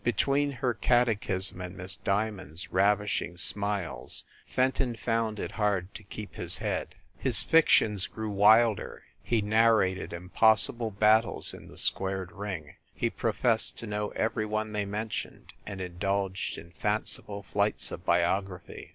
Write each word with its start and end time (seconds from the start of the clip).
Between 0.03 0.53
her 0.53 0.73
catechism 0.73 1.61
and 1.61 1.77
Miss 1.77 1.95
Diamond 1.95 2.53
s 2.53 2.69
ravishing 2.71 3.37
smiles 3.37 4.23
Fenton 4.47 4.95
found 4.95 5.39
it 5.39 5.51
hard 5.51 5.93
to 5.93 6.01
keep 6.01 6.33
his 6.33 6.57
head. 6.57 6.95
His 7.19 7.43
fictions 7.43 8.09
1 8.09 8.13
64 8.15 8.15
FIND 8.15 8.15
THE 8.25 8.29
WOMAN 8.29 8.35
grew 8.75 8.85
wilder; 8.87 9.03
he 9.21 9.41
narrated 9.43 10.11
impossible 10.11 10.89
battles 10.89 11.53
in 11.53 11.67
the 11.67 11.77
squared 11.77 12.31
ring. 12.31 12.77
He 12.95 13.11
professed 13.11 13.77
to 13.77 13.85
know 13.85 14.09
every 14.15 14.47
one 14.47 14.73
they 14.73 14.85
mentioned, 14.85 15.53
and 15.67 15.79
indulged 15.79 16.57
in 16.57 16.71
fanciful 16.71 17.43
flights 17.43 17.91
of 17.91 18.03
biography. 18.03 18.89